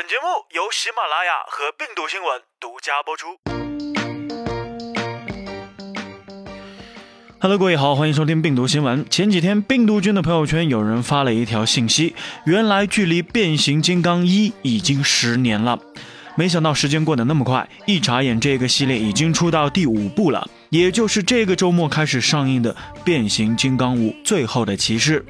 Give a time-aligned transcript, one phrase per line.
[0.00, 3.36] 本节目由喜马拉雅和病毒新闻独家播出。
[7.38, 9.04] Hello，各位好，欢迎收听病毒新闻。
[9.10, 12.14] 前几天，病毒君的朋友圈有人发了一条信息，
[12.46, 15.78] 原来距离变形金刚一已经十年了。
[16.34, 22.72] 没想到时间过得那么快，一眨眼，这个系列已经出到第五部了，也就是这个周末开始上映的
[23.04, 25.20] 《变形金刚五：最后的骑士》。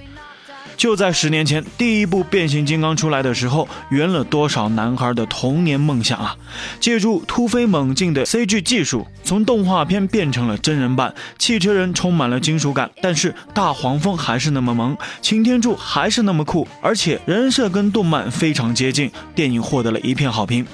[0.81, 6.35] 就在十年前，第一部变形金刚出来的时候，圆了多少男孩的童年梦想啊！
[6.81, 20.67] 借助突飞猛进的 CG 技术，从动画片变成了真人版，汽车人充满了金属感，但是大黄蜂还是那么萌，擎天柱还是那么酷，而且人设跟动漫非常接近，电影获得了一片好评。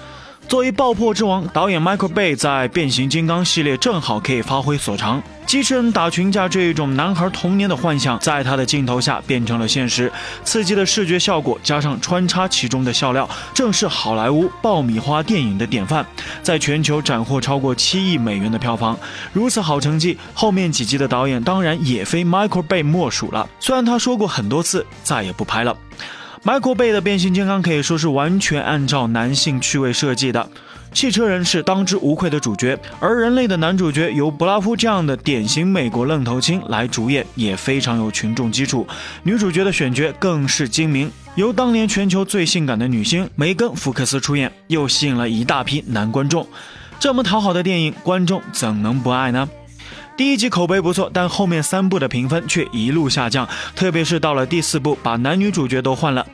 [0.48, 5.20] 作为爆破之王，导演 Michael Bay 在变形金刚系列正好可以发挥所长。
[5.44, 10.10] 机器人打群架这一种男孩童年的幻想，在他的镜头下变成了现实。
[10.44, 16.06] 刺激的视觉效果加上穿插其中的笑料，正是好莱坞爆米花电影的典范，
[16.44, 18.96] 在全球斩获超过七亿美元的票房。
[19.32, 23.48] 如此好成绩，后面几集的导演当然也非 Michael Bay 莫属了。
[23.58, 25.76] 虽然他说过很多次再也不拍了。
[26.46, 30.48] Michael Bay 的变形金刚可以说是完全按照男性趣味设计的，
[30.92, 38.86] 汽车人是当之无愧的主角，而人类的男主角由布拉夫这样的典型美国愣头青来主演，也非常有群众基础。
[39.24, 46.46] 女主角的选角更是精明，由当年全球最性感的女星梅根·福克斯出演，又吸引了一大批男观众。
[47.00, 49.48] 这么讨好的电影，观众怎能不爱呢？
[50.16, 56.26] 第一集口碑不错，但后面三部的评分却一路下降，特别是到了第四部，把男女主角都换了。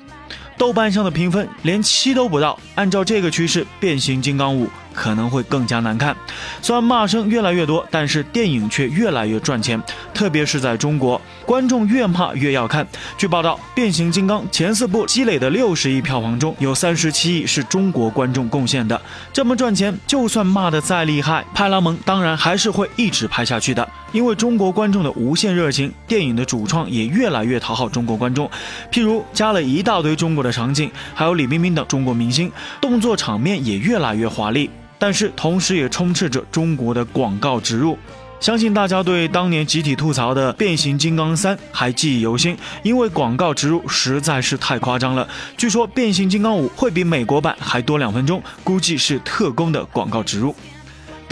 [0.56, 6.16] 豆瓣上的评分连七都不到，按照这个趋势，变形金刚五可能会更加难看。
[6.60, 9.82] 虽然骂声越来越多，但是电影却越来越赚钱，
[10.14, 12.86] 特别是在中国，观众越骂越要看。
[13.16, 19.00] 据报道，变形金刚前四部积累的六十亿票房中有三十七亿是中国观众贡献的，
[19.32, 23.88] 这么赚钱，就算骂得再厉害，派拉蒙当然还是会一直拍下去的。
[24.12, 28.50] 因为中国观众的无限热情，电影的主创也越来越讨好中国观众。
[28.90, 34.68] 譬如加了一大堆中国的场景，还有李冰冰等中国明星，动作场面也越来越华丽。
[35.02, 37.98] 但是同时也充斥着中国的广告植入。
[38.39, 45.29] 相信大家对当年集体吐槽的《变形金刚三》还记忆犹新，因为广告植入实在是太夸张了。
[45.57, 50.55] 据说《变形金刚五》会比美国版还多两分钟，估计是特工的广告植入。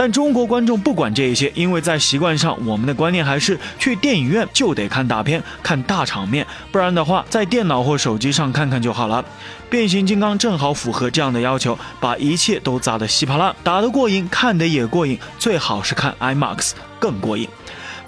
[0.00, 9.22] 但中国观众不管这些，因为在习惯上，我们的观念还是去电影院就得看大片、看大场面，不然的话，在电脑或手机上看看就好了。
[9.68, 17.46] 变形金刚正好符合这样的要求，把一切都砸得稀巴烂，打得过瘾，看得也过瘾，最好是看 IMAX 更过瘾。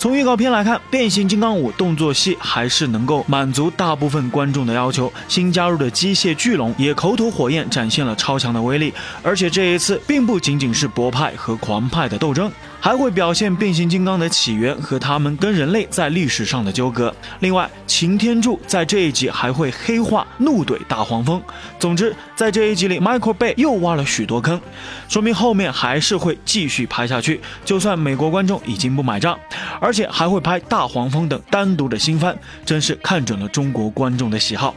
[0.03, 5.13] 从预告片来看，变形金刚五动作戏还是能够满足大部分观众的要求。
[5.29, 8.93] 新加入的机械巨龙也口吐火焰，展现了超强的威力。
[9.23, 12.51] 而且这一次并不仅仅是博派和狂派的斗争。
[12.82, 17.15] 还会表现变形金刚的起源和他们跟人类在历史上的纠葛。
[17.38, 21.41] 另外，擎天柱在这一集还会黑化怒怼大黄蜂。
[21.78, 24.60] 总之，在这一集里，Michael Bay 又挖了许多坑，
[25.09, 27.41] 说明后面还是会继续拍下去。
[27.65, 29.38] 就算美国观众已经不买账，
[29.81, 34.75] 而且还会拍大黄蜂等单独的新番，真是看准了中国观众的喜好。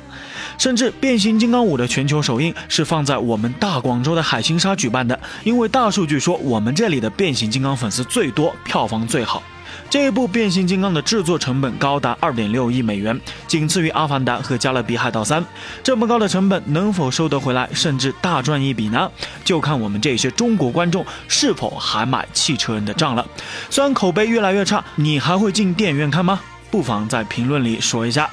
[0.59, 9.41] 甚至变形金刚五的全球首映是放在我们大广州的海心沙举办的，因为大数据说我们这里的变形金刚粉丝最多，票房最好。
[9.89, 15.43] 这一部变形金刚的制作成本高达二点六亿美元，仅次于阿凡达和加勒比海盗三。
[15.83, 19.09] 这么高的成本能否收得回来，甚至大赚一笔呢？
[19.43, 23.25] 就看我们这些中国观众是否还买汽车人的账了。
[23.69, 26.39] 虽然口碑越来越差，你还会进电影院看吗？
[26.71, 28.29] 不妨在评论里说一下。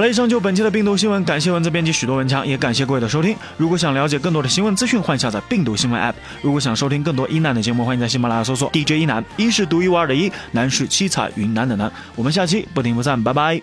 [0.00, 3.36] 好了，以上就本期的病毒新闻，感谢文字编辑许多文强，也感谢各位的收听。
[3.58, 6.14] 如果想了解更多的新闻资讯，欢迎下载病毒新闻 App。
[6.40, 11.92] 如果想收听更多一难的节目，欢迎在喜马拉雅搜索 DJ 一难，一是独一无二的一，难是七彩云南的难。
[12.16, 13.60] 我们下期不听不散，拜拜。